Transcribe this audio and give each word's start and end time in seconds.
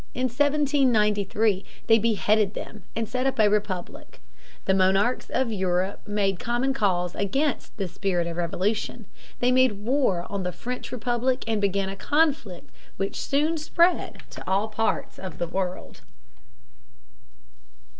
In 0.15 0.23
1793 0.29 1.63
they 1.85 1.99
beheaded 1.99 2.55
them, 2.55 2.81
and 2.95 3.07
set 3.07 3.27
up 3.27 3.37
a 3.39 3.47
republic. 3.47 4.19
The 4.65 4.73
monarchs 4.73 5.29
of 5.29 5.51
Europe 5.51 6.01
made 6.07 6.39
common 6.39 6.73
cause 6.73 7.13
against 7.13 7.77
this 7.77 7.91
spirit 7.93 8.25
of 8.25 8.37
revolution. 8.37 9.05
They 9.41 9.51
made 9.51 9.85
war 9.85 10.25
on 10.27 10.41
the 10.41 10.51
French 10.51 10.91
Republic 10.91 11.43
and 11.45 11.61
began 11.61 11.87
a 11.87 11.95
conflict 11.95 12.71
which 12.97 13.21
soon 13.21 13.59
spread 13.59 14.23
to 14.31 14.43
all 14.49 14.69
parts 14.69 15.19
of 15.19 15.37
the 15.37 15.47
world. 15.47 16.01